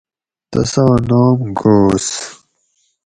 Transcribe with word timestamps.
تساں 0.51 0.95
نام 1.09 1.39
گھوس 1.59 2.07